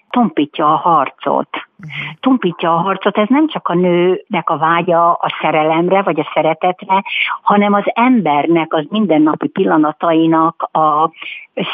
tompítja 0.09 0.65
a 0.65 0.75
harcot. 0.75 1.49
Uh-huh. 1.83 2.17
Tompítja 2.19 2.73
a 2.73 2.77
harcot, 2.77 3.17
ez 3.17 3.27
nem 3.29 3.47
csak 3.47 3.67
a 3.67 3.73
nőnek 3.73 4.49
a 4.49 4.57
vágya 4.57 5.11
a 5.11 5.37
szerelemre, 5.41 6.01
vagy 6.01 6.19
a 6.19 6.31
szeretetre, 6.33 7.03
hanem 7.41 7.73
az 7.73 7.83
embernek 7.85 8.73
az 8.73 8.85
mindennapi 8.89 9.47
pillanatainak 9.47 10.69
a 10.71 11.11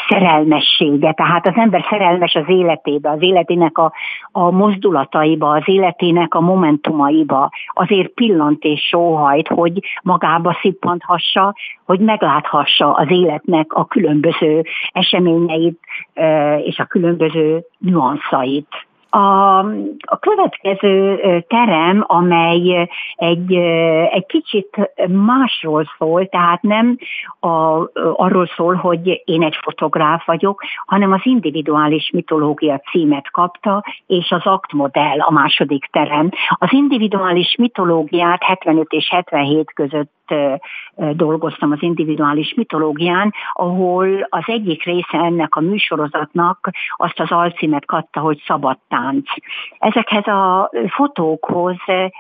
szerelmessége. 0.10 1.12
Tehát 1.12 1.48
az 1.48 1.54
ember 1.56 1.86
szerelmes 1.90 2.36
az 2.36 2.44
életébe, 2.48 3.10
az 3.10 3.22
életének 3.22 3.78
a, 3.78 3.92
a 4.32 4.52
mozdulataiba, 4.52 5.50
az 5.50 5.64
életének 5.66 6.34
a 6.34 6.40
momentumaiba. 6.40 7.50
Azért 7.74 8.14
pillant 8.14 8.64
és 8.64 8.82
sóhajt, 8.82 9.48
hogy 9.48 9.80
magába 10.04 10.58
szippanthassa, 10.62 11.56
hogy 11.86 12.00
megláthassa 12.00 12.94
az 12.94 13.12
életnek 13.12 13.74
a 13.74 13.86
különböző 13.86 14.64
eseményeit 14.92 15.80
és 16.64 16.80
a 16.80 16.86
különböző 16.86 17.66
nüanszait. 17.78 18.87
A, 19.10 19.58
a 20.00 20.20
következő 20.20 21.20
terem, 21.48 22.04
amely 22.08 22.90
egy, 23.16 23.54
egy 24.12 24.26
kicsit 24.26 24.92
másról 25.08 25.86
szól, 25.98 26.28
tehát 26.28 26.62
nem 26.62 26.98
a, 27.40 27.48
arról 28.16 28.50
szól, 28.56 28.76
hogy 28.76 29.22
én 29.26 29.44
egy 29.44 29.56
fotográf 29.62 30.26
vagyok, 30.26 30.62
hanem 30.86 31.12
az 31.12 31.22
individuális 31.24 32.10
mitológia 32.14 32.82
címet 32.92 33.32
kapta, 33.32 33.84
és 34.08 34.32
az 34.32 34.46
aktmodell 34.46 35.20
a 35.20 35.32
második 35.32 35.86
terem. 35.92 36.30
Az 36.50 36.74
individuális 36.74 37.56
mitológiát 37.58 38.44
75 38.44 38.92
és 38.92 39.10
77 39.10 39.74
között 39.74 40.16
dolgoztam 41.12 41.72
az 41.72 41.82
individuális 41.82 42.54
mitológián, 42.54 43.34
ahol 43.54 44.28
az 44.30 44.44
egyik 44.46 44.84
része 44.84 45.18
ennek 45.18 45.56
a 45.56 45.62
műsorozatnak 45.62 46.70
azt 46.96 47.20
az 47.20 47.32
alcímet 47.32 47.86
kapta, 47.86 48.20
hogy 48.20 48.44
szabad 48.46 48.78
tánc. 48.98 49.30
Ezekhez 49.80 50.28
a 50.28 50.72
fotókhoz 50.88 51.76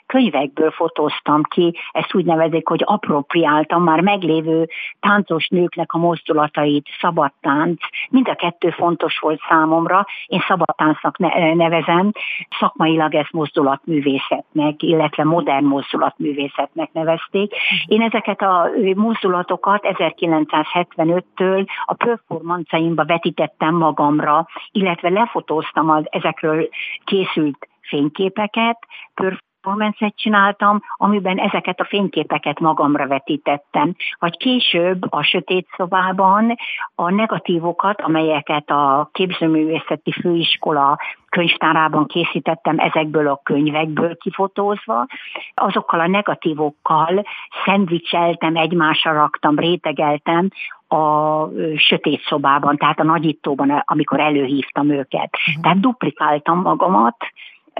könyvekből 0.05 0.71
fotóztam 0.71 1.43
ki, 1.43 1.75
ezt 1.91 2.15
úgy 2.15 2.25
nevezik, 2.25 2.67
hogy 2.67 2.81
apropriáltam 2.85 3.83
már 3.83 4.01
meglévő 4.01 4.67
táncos 4.99 5.47
nőknek 5.47 5.93
a 5.93 5.97
mozdulatait, 5.97 6.87
szabad 6.99 7.31
tánc. 7.41 7.79
Mind 8.09 8.27
a 8.27 8.35
kettő 8.35 8.69
fontos 8.69 9.19
volt 9.19 9.41
számomra, 9.49 10.05
én 10.25 10.43
szabad 10.47 10.75
táncnak 10.75 11.17
nevezem, 11.55 12.11
szakmailag 12.59 13.15
ezt 13.15 13.31
mozdulatművészetnek, 13.31 14.83
illetve 14.83 15.23
modern 15.23 15.65
mozdulatművészetnek 15.65 16.89
nevezték. 16.93 17.53
Én 17.85 18.01
ezeket 18.01 18.41
a 18.41 18.69
mozdulatokat 18.95 19.81
1975-től 19.83 21.67
a 21.85 21.93
performanceimba 21.93 23.05
vetítettem 23.05 23.75
magamra, 23.75 24.47
illetve 24.71 25.09
lefotóztam 25.09 25.89
az 25.89 26.03
ezekről 26.09 26.66
készült 27.03 27.67
fényképeket, 27.81 28.77
performance 29.13 30.13
csináltam, 30.15 30.81
amiben 30.95 31.37
ezeket 31.37 31.79
a 31.79 31.85
fényképeket 31.85 32.59
magamra 32.59 33.07
vetítettem. 33.07 33.95
Vagy 34.19 34.37
később 34.37 35.05
a 35.09 35.23
sötét 35.23 35.67
szobában 35.77 36.55
a 36.95 37.11
negatívokat, 37.11 38.01
amelyeket 38.01 38.69
a 38.69 39.09
képzőművészeti 39.11 40.11
főiskola 40.11 40.99
könyvtárában 41.29 42.05
készítettem 42.05 42.79
ezekből 42.79 43.27
a 43.27 43.41
könyvekből 43.43 44.17
kifotózva, 44.17 45.05
azokkal 45.53 45.99
a 45.99 46.07
negatívokkal 46.07 47.23
szendvicseltem, 47.65 48.55
egymásra 48.55 49.13
raktam, 49.13 49.59
rétegeltem 49.59 50.49
a 50.87 51.49
sötét 51.75 52.21
szobában, 52.21 52.77
tehát 52.77 52.99
a 52.99 53.03
nagyítóban, 53.03 53.83
amikor 53.85 54.19
előhívtam 54.19 54.89
őket. 54.89 55.29
Uh-huh. 55.47 55.63
Tehát 55.63 55.79
duplikáltam 55.79 56.61
magamat, 56.61 57.15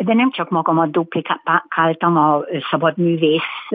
de 0.04 0.14
nem 0.14 0.32
csak 0.32 0.50
magamat 0.50 0.92
duplikáltam 0.92 2.18
a 2.18 2.40
szabad 2.70 2.98
művész, 2.98 3.68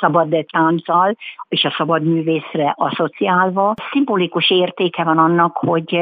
szabad 0.00 0.46
tánccal 0.52 1.16
és 1.48 1.64
a 1.64 1.74
szabad 1.76 2.02
művészre 2.02 2.74
asszociálva. 2.76 3.74
Szimbolikus 3.90 4.50
értéke 4.50 5.04
van 5.04 5.18
annak, 5.18 5.56
hogy 5.56 6.00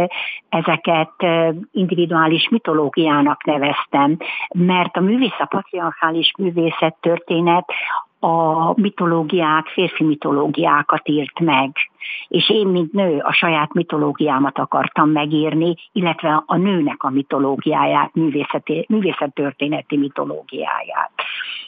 ezeket 0.49 1.13
individuális 1.73 2.49
mitológiának 2.49 3.45
neveztem, 3.45 4.17
mert 4.55 4.97
a 4.97 5.01
művész, 5.01 5.39
a 5.39 5.47
patriarchális 5.47 6.33
művészet 6.39 6.97
történet 7.01 7.65
a 8.21 8.73
mitológiák, 8.81 9.67
férfi 9.67 10.05
mitológiákat 10.05 11.09
írt 11.09 11.41
meg. 11.41 11.71
És 12.29 12.51
én, 12.51 12.67
mint 12.67 12.93
nő, 12.93 13.19
a 13.19 13.33
saját 13.33 13.73
mitológiámat 13.73 14.59
akartam 14.59 15.11
megírni, 15.11 15.75
illetve 15.93 16.43
a 16.47 16.57
nőnek 16.57 17.03
a 17.03 17.11
mitológiáját, 17.11 18.11
művészettörténeti 18.89 19.97
mitológiáját. 19.97 21.11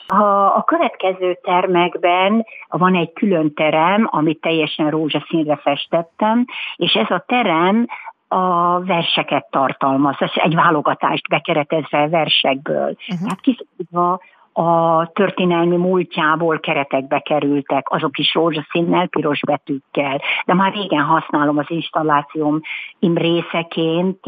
A, 0.06 0.56
a 0.56 0.62
következő 0.66 1.38
termekben 1.42 2.44
van 2.68 2.94
egy 2.94 3.12
külön 3.12 3.54
terem, 3.54 4.08
amit 4.10 4.40
teljesen 4.40 4.90
rózsaszínre 4.90 5.56
festettem, 5.56 6.44
és 6.76 6.92
ez 6.92 7.10
a 7.10 7.24
terem 7.26 7.86
a 8.28 8.80
verseket 8.80 9.46
tartalmaz, 9.50 10.16
egy 10.34 10.54
válogatást 10.54 11.28
bekeretezve 11.28 12.08
versekből. 12.08 12.96
Uh-huh. 13.08 13.18
Tehát 13.20 13.40
kiszabadva 13.40 14.20
a 14.52 15.06
történelmi 15.12 15.76
múltjából 15.76 16.60
keretekbe 16.60 17.18
kerültek, 17.18 17.90
azok 17.90 18.18
is 18.18 18.34
rózsaszínnel, 18.34 19.06
piros 19.06 19.40
betűkkel, 19.46 20.20
de 20.44 20.54
már 20.54 20.72
régen 20.72 21.04
használom 21.04 21.58
az 21.58 21.66
installációm 21.68 22.60
im 22.98 23.16
részeként 23.16 24.20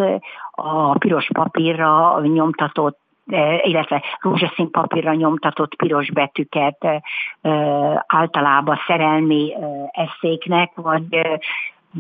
a 0.51 0.99
piros 0.99 1.29
papírra 1.33 2.21
nyomtatott 2.23 3.01
illetve 3.63 4.03
rózsaszín 4.21 4.71
papírra 4.71 5.15
nyomtatott 5.15 5.75
piros 5.77 6.11
betűket 6.11 6.87
általában 8.07 8.79
szerelmi 8.87 9.55
eszéknek, 9.91 10.73
vagy 10.75 11.05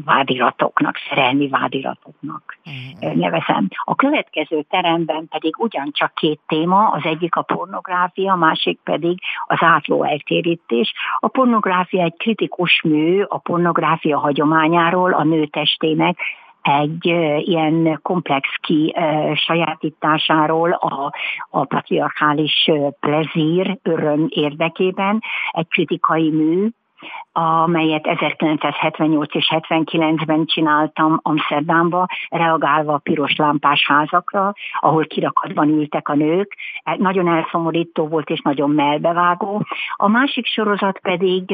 vádiratoknak, 0.04 0.96
szerelmi 1.08 1.48
vádiratoknak 1.48 2.58
mm. 2.70 3.18
nevezem. 3.18 3.68
A 3.84 3.94
következő 3.94 4.62
teremben 4.62 5.28
pedig 5.28 5.54
ugyancsak 5.58 6.14
két 6.14 6.40
téma, 6.46 6.88
az 6.88 7.04
egyik 7.04 7.36
a 7.36 7.42
pornográfia, 7.42 8.32
a 8.32 8.36
másik 8.36 8.78
pedig 8.84 9.18
az 9.46 9.58
átló 9.60 10.04
eltérítés. 10.04 10.92
A 11.18 11.28
pornográfia 11.28 12.02
egy 12.02 12.16
kritikus 12.16 12.82
mű 12.84 13.22
a 13.22 13.38
pornográfia 13.38 14.18
hagyományáról, 14.18 15.12
a 15.12 15.24
nő 15.24 15.46
testének, 15.46 16.18
egy 16.62 17.06
ilyen 17.38 17.98
komplex 18.02 18.48
ki 18.60 18.94
sajátításáról 19.34 20.72
a, 20.72 21.12
a 21.50 21.64
patriarchális 21.64 22.70
plezír 23.00 23.78
öröm 23.82 24.26
érdekében, 24.28 25.22
egy 25.50 25.68
kritikai 25.68 26.30
mű, 26.30 26.68
amelyet 27.32 28.06
1978 28.06 29.34
és 29.34 29.52
79-ben 29.54 30.44
csináltam 30.46 31.20
Amsterdamba, 31.22 32.06
reagálva 32.28 32.92
a 32.92 32.98
piros 32.98 33.36
lámpás 33.36 33.86
házakra, 33.86 34.54
ahol 34.80 35.04
kirakatban 35.06 35.68
ültek 35.68 36.08
a 36.08 36.14
nők. 36.14 36.56
Nagyon 36.96 37.28
elszomorító 37.28 38.08
volt 38.08 38.30
és 38.30 38.40
nagyon 38.40 38.70
melbevágó. 38.70 39.64
A 39.96 40.08
másik 40.08 40.46
sorozat 40.46 40.98
pedig, 40.98 41.50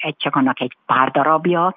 egy 0.00 0.16
csak 0.16 0.36
annak 0.36 0.60
egy 0.60 0.76
pár 0.86 1.10
darabja, 1.10 1.74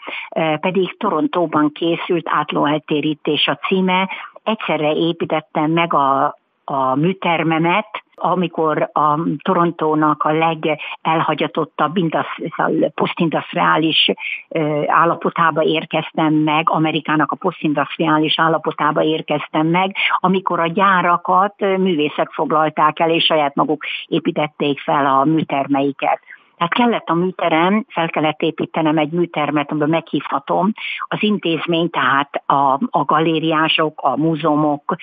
pedig 0.59 0.97
Torontóban 0.97 1.71
készült 1.71 2.29
átlóeltérítés 2.29 3.47
a 3.47 3.55
címe. 3.55 4.09
Egyszerre 4.43 4.91
építettem 4.93 5.71
meg 5.71 5.93
a 5.93 6.37
a 6.65 6.95
műtermemet, 6.95 8.03
amikor 8.15 8.89
a 8.93 9.19
Torontónak 9.41 10.23
a 10.23 10.31
legelhagyatottabb 10.31 11.93
posztindustriális 12.95 14.11
állapotába 14.85 15.63
érkeztem 15.63 16.33
meg, 16.33 16.69
Amerikának 16.69 17.31
a 17.31 17.35
posztindustriális 17.35 18.39
állapotába 18.39 19.03
érkeztem 19.03 19.67
meg, 19.67 19.95
amikor 20.19 20.59
a 20.59 20.67
gyárakat 20.67 21.59
művészek 21.59 22.29
foglalták 22.29 22.99
el, 22.99 23.09
és 23.09 23.23
saját 23.23 23.55
maguk 23.55 23.83
építették 24.07 24.79
fel 24.79 25.05
a 25.05 25.23
műtermeiket. 25.23 26.19
Tehát 26.63 26.77
kellett 26.89 27.09
a 27.09 27.13
műterem, 27.13 27.85
fel 27.87 28.09
kellett 28.09 28.41
építenem 28.41 28.97
egy 28.97 29.11
műtermet, 29.11 29.71
amiben 29.71 29.89
meghívhatom 29.89 30.73
az 31.07 31.17
intézmény, 31.21 31.89
tehát 31.89 32.43
a, 32.45 32.79
a 32.89 33.03
galériások, 33.05 34.01
a 34.01 34.17
múzeumok 34.17 34.95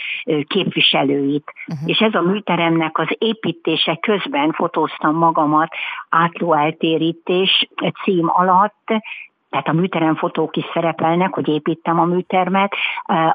képviselőit. 0.47 1.53
Uh-huh. 1.67 1.89
És 1.89 1.99
ez 1.99 2.15
a 2.15 2.21
műteremnek 2.21 2.99
az 2.99 3.09
építése 3.19 3.97
közben 3.97 4.53
fotóztam 4.53 5.15
magamat 5.15 5.73
átló 6.09 6.55
eltérítés 6.55 7.69
cím 8.05 8.29
alatt, 8.29 8.85
tehát 9.51 9.69
a 9.69 9.73
műterem 9.73 10.15
fotók 10.15 10.57
is 10.57 10.65
szerepelnek, 10.73 11.35
hogy 11.35 11.49
építem 11.49 12.01
a 12.01 12.05
műtermet. 12.05 12.73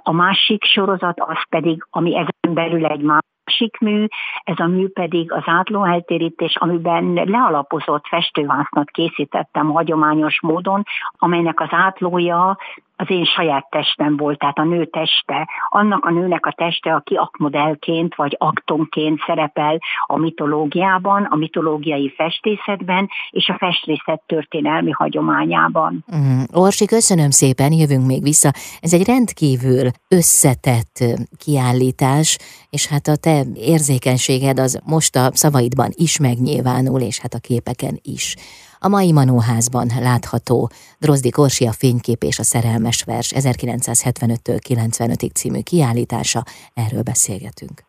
A 0.03 0.11
másik 0.11 0.63
sorozat 0.63 1.19
az 1.19 1.47
pedig, 1.49 1.87
ami 1.89 2.15
ezen 2.15 2.53
belül 2.53 2.85
egy 2.85 3.01
más 3.01 3.23
másik 3.45 3.77
mű, 3.79 4.05
ez 4.43 4.59
a 4.59 4.65
mű 4.67 4.87
pedig 4.87 5.31
az 5.31 5.43
átló 5.45 5.83
eltérítés, 5.83 6.55
amiben 6.55 7.13
lealapozott 7.13 8.07
festővásznat 8.07 8.89
készítettem 8.89 9.67
hagyományos 9.67 10.41
módon, 10.41 10.83
amelynek 11.17 11.59
az 11.59 11.69
átlója 11.71 12.57
az 12.95 13.09
én 13.09 13.25
saját 13.25 13.69
testem 13.69 14.17
volt, 14.17 14.39
tehát 14.39 14.57
a 14.57 14.63
nő 14.63 14.85
teste, 14.85 15.49
annak 15.69 16.05
a 16.05 16.11
nőnek 16.11 16.45
a 16.45 16.53
teste, 16.57 16.93
aki 16.93 17.15
aktmodellként 17.15 18.15
vagy 18.15 18.35
aktonként 18.39 19.19
szerepel 19.25 19.79
a 20.05 20.17
mitológiában, 20.17 21.23
a 21.23 21.35
mitológiai 21.35 22.13
festészetben 22.15 23.09
és 23.29 23.49
a 23.49 23.57
festészet 23.57 24.21
történelmi 24.25 24.91
hagyományában. 24.91 26.05
Mm, 26.15 26.41
Orsi, 26.53 26.85
köszönöm 26.85 27.29
szépen, 27.29 27.71
jövünk 27.71 28.05
még 28.05 28.21
vissza. 28.21 28.51
Ez 28.79 28.93
egy 28.93 29.05
rendkívül 29.05 29.89
összetett 30.07 31.03
kiállítás, 31.37 32.37
és 32.69 32.87
hát 32.87 33.07
a 33.07 33.15
te 33.15 33.43
érzékenységed 33.55 34.59
az 34.59 34.81
most 34.85 35.15
a 35.15 35.29
szavaidban 35.31 35.89
is 35.93 36.19
megnyilvánul, 36.19 37.01
és 37.01 37.19
hát 37.19 37.33
a 37.33 37.39
képeken 37.39 37.99
is. 38.01 38.35
A 38.79 38.87
mai 38.87 39.11
Manóházban 39.11 39.91
látható 39.99 40.71
Drozdi 40.99 41.29
Korsi 41.29 41.65
a 41.65 41.71
fénykép 41.71 42.23
és 42.23 42.39
a 42.39 42.43
szerelmes 42.43 43.03
vers 43.03 43.31
1975-től 43.35 44.59
95-ig 44.67 45.33
című 45.33 45.59
kiállítása, 45.59 46.43
erről 46.73 47.01
beszélgetünk. 47.01 47.83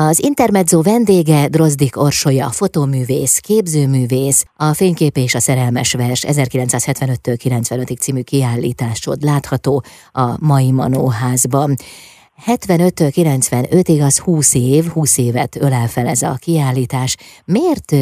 Az 0.00 0.22
Intermezzo 0.22 0.82
vendége 0.82 1.48
Drozdik 1.48 1.96
Orsolya, 1.96 2.50
fotóművész, 2.50 3.38
képzőművész, 3.38 4.44
a 4.56 4.72
Fénykép 4.72 5.16
és 5.16 5.34
a 5.34 5.40
szerelmes 5.40 5.92
vers 5.92 6.24
1975-től 6.28 7.38
95-ig 7.44 7.98
című 7.98 8.20
kiállításod 8.20 9.22
látható 9.22 9.84
a 10.12 10.44
mai 10.46 10.70
Manóházban. 10.70 11.74
75-től 12.46 13.12
95-ig 13.14 14.04
az 14.04 14.18
20 14.18 14.54
év, 14.54 14.86
20 14.86 15.18
évet 15.18 15.56
ölel 15.56 15.88
fel 15.88 16.06
ez 16.06 16.22
a 16.22 16.36
kiállítás. 16.40 17.16
Miért 17.44 17.94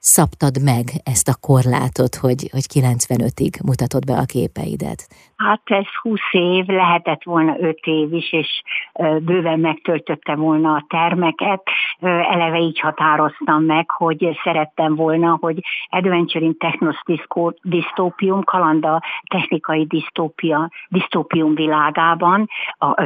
szabtad 0.00 0.62
meg 0.62 1.00
ezt 1.02 1.28
a 1.28 1.34
korlátot, 1.34 2.14
hogy, 2.14 2.48
hogy 2.52 2.66
95-ig 2.74 3.62
mutatod 3.62 4.04
be 4.04 4.16
a 4.16 4.24
képeidet? 4.24 5.08
Hát 5.44 5.60
ez 5.64 5.84
20 6.02 6.20
év, 6.30 6.66
lehetett 6.66 7.22
volna 7.22 7.56
5 7.58 7.78
év 7.82 8.12
is, 8.12 8.32
és 8.32 8.62
bőven 9.20 9.60
megtöltötte 9.60 10.34
volna 10.34 10.74
a 10.74 10.84
termeket. 10.88 11.62
Eleve 12.00 12.58
így 12.58 12.80
határoztam 12.80 13.64
meg, 13.64 13.90
hogy 13.90 14.38
szerettem 14.42 14.94
volna, 14.94 15.36
hogy 15.40 15.58
Adventure 15.88 16.44
in 16.44 16.56
Technos 16.58 16.96
Dystopium, 17.62 18.42
kalanda 18.44 19.02
technikai 19.30 19.84
disztópia, 19.86 20.70
disztópium 20.88 21.54
világában, 21.54 22.48
a, 22.78 23.04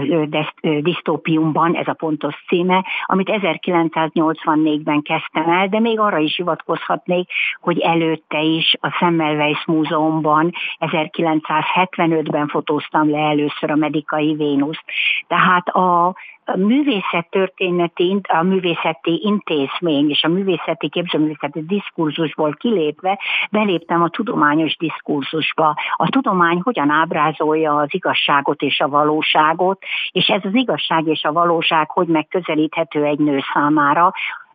disztópiumban, 0.80 1.74
ez 1.74 1.88
a 1.88 1.92
pontos 1.92 2.34
címe, 2.48 2.84
amit 3.04 3.30
1984-ben 3.32 5.02
kezdtem 5.02 5.48
el, 5.50 5.68
de 5.68 5.80
még 5.80 5.98
arra 5.98 6.18
is 6.18 6.36
hivatkozhatnék, 6.36 7.28
hogy 7.60 7.78
előtte 7.78 8.40
is 8.40 8.74
a 8.80 8.90
Semmelweis 8.90 9.64
Múzeumban 9.66 10.50
1975 10.78 12.22
2005-ben 12.24 12.48
fotóztam 12.48 13.10
le 13.10 13.18
először 13.18 13.70
a 13.70 13.76
medikai 13.76 14.34
Vénuszt. 14.34 14.84
Tehát 15.26 15.68
a 15.68 16.14
művészet 16.56 17.26
történeti, 17.30 18.20
a 18.28 18.42
művészeti 18.42 19.20
intézmény 19.22 20.10
és 20.10 20.22
a 20.22 20.28
művészeti 20.28 20.88
képzőművészeti 20.88 21.64
diskurzusból 21.66 22.54
kilépve 22.54 23.18
beléptem 23.50 24.02
a 24.02 24.08
tudományos 24.08 24.76
diskurzusba. 24.76 25.74
A 25.96 26.08
tudomány 26.08 26.60
hogyan 26.62 26.90
ábrázolja 26.90 27.76
az 27.76 27.88
igazságot 27.90 28.62
és 28.62 28.80
a 28.80 28.88
valóságot, 28.88 29.82
és 30.12 30.26
ez 30.26 30.40
az 30.44 30.54
igazság 30.54 31.06
és 31.06 31.22
a 31.22 31.32
valóság 31.32 31.90
hogy 31.90 32.06
megközelíthető 32.06 33.04
egy 33.04 33.18
nő 33.18 33.40
számára, 33.52 34.12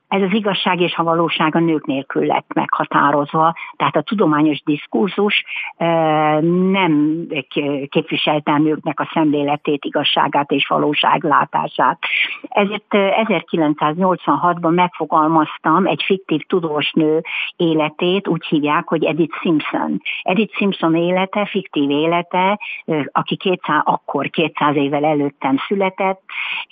ez 0.10 0.22
az 0.22 0.34
igazság 0.34 0.82
és 0.82 0.96
a 0.96 1.04
valóság 1.04 1.56
a 1.56 1.60
nők 1.60 1.86
nélkül 1.86 2.26
lett 2.26 2.54
meghatározva, 2.54 3.54
tehát 3.76 3.96
a 3.96 4.02
tudományos 4.02 4.62
diskurzus 4.64 5.44
nem 6.72 7.26
képviselte 7.90 8.52
a 8.52 8.58
nőknek 8.58 9.00
a 9.00 9.10
szemléletét, 9.14 9.86
igazságát 9.86 10.52
és 10.52 10.68
valóságlátását. 10.68 12.00
Ezért 12.50 12.84
1986-ban 12.90 14.74
megfogalmaztam 14.74 15.86
egy 15.86 16.04
fiktív 16.06 16.42
tudós 16.48 16.92
nő 16.92 17.22
életét, 17.56 18.28
úgy 18.28 18.46
hívják, 18.46 18.88
hogy 18.88 19.04
Edith 19.04 19.38
Simpson. 19.42 20.02
Edith 20.22 20.56
Simpson 20.56 20.96
élete, 20.96 21.46
fiktív 21.46 21.90
élete, 21.90 22.60
aki 23.12 23.36
200, 23.36 23.82
akkor 23.84 24.30
200 24.30 24.76
évvel 24.76 25.06
előttem 25.06 25.58
született, 25.68 26.22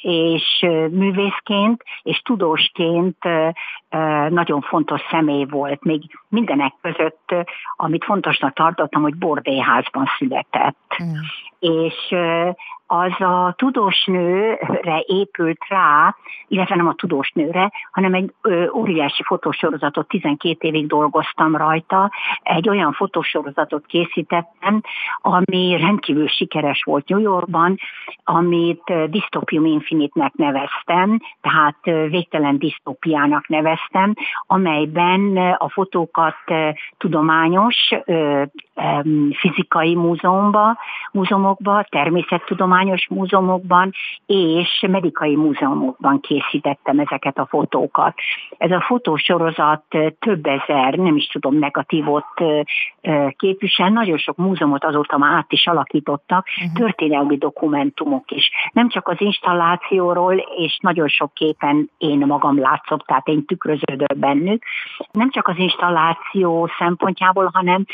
és 0.02 0.66
művészként 0.92 1.84
és 2.04 2.20
tudósként 2.20 3.26
nagyon 4.30 4.62
fontos 4.62 5.02
személy 5.10 5.46
volt. 5.46 5.84
Még 5.84 6.02
mindenek 6.30 6.74
között, 6.82 7.36
amit 7.76 8.04
fontosnak 8.04 8.54
tartottam, 8.54 9.02
hogy 9.02 9.16
bordéházban 9.16 10.06
született. 10.18 10.96
Mm. 11.04 11.14
És 11.60 12.16
az 12.88 13.22
a 13.22 13.54
tudós 13.58 14.06
nőre 14.06 15.04
épült 15.06 15.60
rá, 15.68 16.16
illetve 16.48 16.76
nem 16.76 16.88
a 16.88 16.94
tudós 16.94 17.32
nőre, 17.32 17.72
hanem 17.92 18.14
egy 18.14 18.34
óriási 18.74 19.24
fotósorozatot, 19.24 20.08
12 20.08 20.68
évig 20.68 20.88
dolgoztam 20.88 21.56
rajta, 21.56 22.12
egy 22.44 22.70
olyan 22.70 22.92
fotósorozatot 22.94 23.86
készítettem, 23.86 24.82
ami 25.22 25.78
rendkívül 25.78 26.28
sikeres 26.28 26.84
volt 26.84 27.08
New 27.08 27.20
Yorkban, 27.20 27.78
amit 28.24 29.10
Dystopium 29.10 29.66
Infinite-nek 29.66 30.34
neveztem, 30.34 31.20
tehát 31.42 32.10
végtelen 32.10 32.58
disztópiának 32.58 33.48
neveztem, 33.48 34.14
amelyben 34.48 35.38
a 35.58 35.70
fotókat 35.70 36.36
tudományos, 36.98 37.76
fizikai 39.40 39.96
múzeumba, 39.96 40.78
múzeumokba, 41.12 41.86
természettudományos, 41.90 42.76
tudományos 42.78 43.08
múzeumokban 43.10 43.92
és 44.26 44.86
medikai 44.88 45.36
múzeumokban 45.36 46.20
készítettem 46.20 47.00
ezeket 47.00 47.38
a 47.38 47.46
fotókat. 47.46 48.14
Ez 48.58 48.72
a 48.72 48.82
fotósorozat 48.82 49.84
több 50.20 50.46
ezer, 50.46 50.94
nem 50.94 51.16
is 51.16 51.28
tudom, 51.28 51.60
negatívot 51.60 52.26
képvisel. 53.36 53.90
Nagyon 53.90 54.18
sok 54.18 54.38
múzeumot 54.38 54.84
azóta 54.84 55.18
már 55.18 55.36
át 55.36 55.52
is 55.52 55.68
alakítottak, 55.68 56.48
uh-huh. 56.48 56.74
történelmi 56.74 57.38
dokumentumok 57.38 58.32
is. 58.32 58.52
Nem 58.72 58.90
csak 58.90 59.08
az 59.08 59.22
installációról, 59.22 60.36
és 60.58 60.78
nagyon 60.82 61.08
sok 61.08 61.34
képen 61.34 61.90
én 61.98 62.18
magam 62.18 62.60
látszok, 62.60 63.06
tehát 63.06 63.28
én 63.28 63.46
tükröződök 63.46 64.18
bennük. 64.18 64.64
Nem 65.12 65.30
csak 65.30 65.48
az 65.48 65.58
installáció 65.58 66.70
szempontjából, 66.78 67.50
hanem 67.54 67.86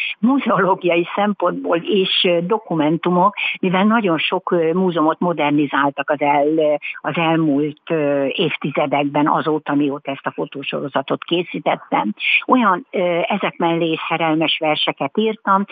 muzeológiai 0.74 1.08
szempontból 1.16 1.78
is 1.78 2.28
dokumentumok, 2.42 3.36
mivel 3.60 3.84
nagyon 3.84 4.18
sok 4.18 4.56
múzeumot 4.74 5.20
modernizáltak 5.20 6.10
az, 6.10 6.22
el, 6.22 6.80
az 7.02 7.16
elmúlt 7.16 7.90
évtizedekben 8.28 9.28
azóta, 9.28 9.74
mióta 9.74 10.12
ezt 10.12 10.26
a 10.26 10.32
fotósorozatot 10.32 11.24
készítettem. 11.24 12.14
Olyan 12.48 12.86
ezek 13.22 13.58
mellé 13.58 13.98
szerelmes 14.08 14.58
verseket 14.60 15.18
írtam, 15.18 15.66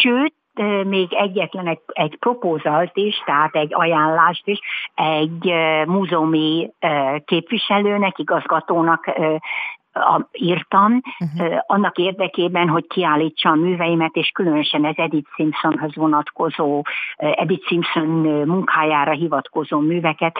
sőt, 0.00 0.34
még 0.84 1.12
egyetlen 1.12 1.66
egy, 1.66 1.80
egy 1.86 2.16
propózalt 2.18 2.96
is, 2.96 3.22
tehát 3.24 3.54
egy 3.54 3.74
ajánlást 3.74 4.46
is 4.46 4.58
egy 4.94 5.52
múzeumi 5.86 6.70
képviselőnek, 7.24 8.18
igazgatónak 8.18 9.12
a, 9.94 10.28
írtam, 10.32 11.00
uh-huh. 11.18 11.58
annak 11.66 11.98
érdekében, 11.98 12.68
hogy 12.68 12.86
kiállítsa 12.86 13.50
a 13.50 13.54
műveimet, 13.54 14.14
és 14.14 14.28
különösen 14.28 14.84
ez 14.84 14.94
Edith 14.96 15.30
Simpsonhoz 15.34 15.96
vonatkozó, 15.96 16.82
Edith 17.16 17.66
Simpson 17.66 18.08
munkájára 18.46 19.12
hivatkozó 19.12 19.78
műveket. 19.78 20.38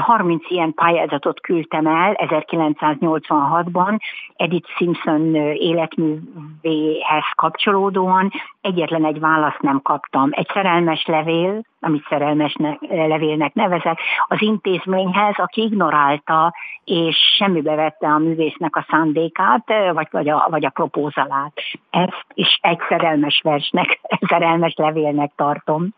30 0.00 0.50
ilyen 0.50 0.74
pályázatot 0.74 1.40
küldtem 1.40 1.86
el 1.86 2.14
1986-ban 2.18 3.98
Edith 4.36 4.68
Simpson 4.76 5.34
életművéhez 5.54 7.24
kapcsolódóan, 7.34 8.32
egyetlen 8.64 9.04
egy 9.04 9.20
választ 9.20 9.60
nem 9.60 9.82
kaptam. 9.82 10.28
Egy 10.32 10.48
szerelmes 10.52 11.06
levél, 11.06 11.62
amit 11.80 12.06
szerelmes 12.08 12.56
levélnek 12.88 13.54
nevezek, 13.54 13.98
az 14.26 14.42
intézményhez, 14.42 15.34
aki 15.36 15.62
ignorálta 15.62 16.54
és 16.84 17.16
semmibe 17.36 17.74
vette 17.74 18.06
a 18.06 18.18
művésznek 18.18 18.76
a 18.76 18.86
szándékát, 18.90 19.72
vagy, 19.92 20.08
vagy, 20.10 20.28
a, 20.28 20.46
vagy 20.50 20.64
a 20.64 20.70
propózalát. 20.70 21.52
Ezt 21.90 22.26
is 22.34 22.58
egy 22.62 22.80
szerelmes 22.88 23.40
versnek, 23.42 24.00
szerelmes 24.30 24.74
levélnek 24.76 25.32
tartom 25.36 25.88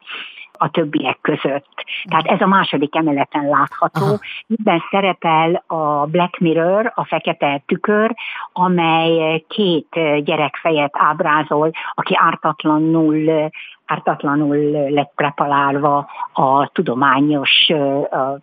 a 0.59 0.71
többiek 0.71 1.19
között. 1.21 1.85
Tehát 2.09 2.27
ez 2.27 2.41
a 2.41 2.47
második 2.47 2.97
emeleten 2.97 3.49
látható. 3.49 4.05
Aha. 4.05 4.19
Ebben 4.59 4.83
szerepel 4.91 5.65
a 5.67 6.07
Black 6.07 6.39
Mirror, 6.39 6.93
a 6.95 7.05
fekete 7.05 7.63
tükör, 7.67 8.15
amely 8.53 9.45
két 9.49 9.89
gyerekfejet 10.25 10.93
ábrázol, 10.93 11.71
aki 11.95 12.15
ártatlanul 12.17 13.51
ártatlanul 13.87 14.57
lett 14.91 15.13
preparálva 15.15 16.07
a 16.33 16.71
tudományos 16.73 17.69
a 18.11 18.41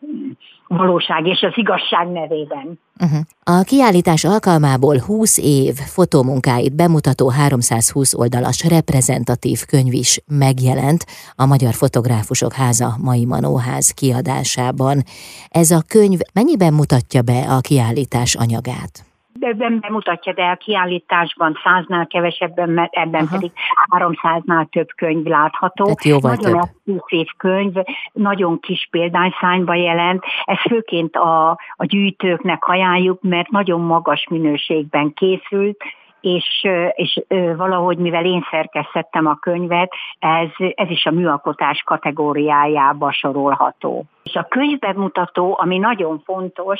valóság 0.75 1.27
és 1.27 1.41
az 1.41 1.51
igazság 1.55 2.07
nevében. 2.07 2.79
Uh-huh. 2.99 3.19
A 3.43 3.63
kiállítás 3.63 4.23
alkalmából 4.23 4.99
20 4.99 5.37
év 5.37 5.73
fotomunkáit 5.73 6.75
bemutató 6.75 7.29
320 7.29 8.13
oldalas 8.13 8.63
reprezentatív 8.69 9.59
könyv 9.67 9.93
is 9.93 10.19
megjelent 10.27 11.05
a 11.35 11.45
Magyar 11.45 11.73
Fotográfusok 11.73 12.53
Háza 12.53 12.95
Mai 13.03 13.25
Manóház 13.25 13.91
kiadásában. 13.91 15.03
Ez 15.49 15.71
a 15.71 15.81
könyv 15.87 16.19
mennyiben 16.33 16.73
mutatja 16.73 17.21
be 17.21 17.39
a 17.49 17.59
kiállítás 17.59 18.35
anyagát? 18.35 19.12
Ebben 19.43 19.79
bemutatja, 19.79 20.33
de 20.33 20.43
a 20.43 20.55
kiállításban 20.55 21.59
száznál 21.63 22.07
kevesebben, 22.07 22.69
mert 22.69 22.93
ebben 22.93 23.25
Aha. 23.25 23.35
pedig 23.35 23.51
300-nál 23.99 24.69
több 24.69 24.87
könyv 24.95 25.25
látható. 25.25 25.83
Tehát 25.83 26.03
jóval 26.03 26.35
nagyon 26.35 26.59
exkluzív 26.59 27.27
könyv, 27.37 27.73
nagyon 28.13 28.59
kis 28.59 28.87
példányszányba 28.91 29.73
jelent. 29.73 30.23
Ez 30.45 30.59
főként 30.59 31.15
a, 31.15 31.49
a 31.75 31.85
gyűjtőknek 31.85 32.67
ajánljuk, 32.67 33.21
mert 33.21 33.49
nagyon 33.49 33.81
magas 33.81 34.27
minőségben 34.29 35.13
készült, 35.13 35.83
és, 36.23 36.67
és 36.93 37.21
valahogy, 37.57 37.97
mivel 37.97 38.25
én 38.25 38.45
szerkesztettem 38.51 39.25
a 39.25 39.35
könyvet, 39.35 39.91
ez, 40.19 40.49
ez 40.75 40.89
is 40.89 41.05
a 41.05 41.11
műalkotás 41.11 41.81
kategóriájába 41.85 43.11
sorolható. 43.11 44.05
És 44.23 44.33
a 44.33 44.47
könyvbemutató, 44.49 45.57
ami 45.59 45.77
nagyon 45.77 46.21
fontos, 46.25 46.79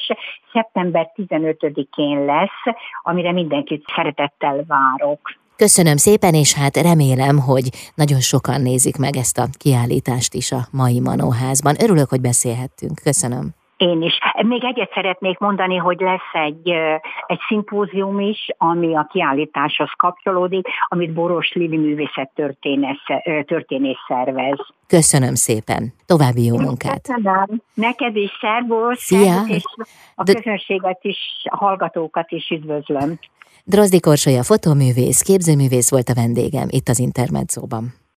szeptember 0.53 1.11
15-én 1.15 2.25
lesz, 2.25 2.75
amire 3.01 3.31
mindenkit 3.31 3.85
szeretettel 3.95 4.63
várok. 4.67 5.19
Köszönöm 5.55 5.97
szépen, 5.97 6.33
és 6.33 6.53
hát 6.53 6.77
remélem, 6.77 7.39
hogy 7.39 7.69
nagyon 7.95 8.19
sokan 8.19 8.61
nézik 8.61 8.97
meg 8.97 9.15
ezt 9.15 9.37
a 9.37 9.45
kiállítást 9.57 10.33
is 10.33 10.51
a 10.51 10.61
mai 10.71 10.99
Manóházban. 10.99 11.75
Örülök, 11.81 12.09
hogy 12.09 12.21
beszélhettünk. 12.21 12.99
Köszönöm. 13.03 13.62
Én 13.77 14.01
is. 14.01 14.19
Még 14.45 14.63
egyet 14.63 14.91
szeretnék 14.93 15.37
mondani, 15.37 15.75
hogy 15.75 15.99
lesz 15.99 16.33
egy, 16.45 16.69
egy 17.27 17.39
szimpózium 17.47 18.19
is, 18.19 18.47
ami 18.57 18.95
a 18.95 19.07
kiállításhoz 19.11 19.89
kapcsolódik, 19.97 20.67
amit 20.87 21.13
Boros 21.13 21.53
Lili 21.53 21.77
művészet 21.77 22.31
történész 23.45 23.97
szervez. 24.07 24.59
Köszönöm 24.87 25.35
szépen. 25.35 25.93
További 26.05 26.45
jó 26.45 26.57
munkát. 26.57 27.01
Köszönöm. 27.01 27.61
Neked 27.73 28.15
is, 28.15 28.31
szervusz. 28.41 28.99
Szia. 28.99 29.41
És 29.47 29.63
a 30.15 30.23
közönséget 30.23 30.99
is, 31.01 31.17
a 31.43 31.55
hallgatókat 31.55 32.31
is 32.31 32.49
üdvözlöm. 32.49 33.19
Drozdi 33.65 33.99
Korsolya 33.99 34.43
fotoművész, 34.43 35.21
képzőművész 35.21 35.89
volt 35.91 36.09
a 36.09 36.13
vendégem 36.13 36.67
itt 36.69 36.87
az 36.87 36.99
Intermedzóban. 36.99 37.93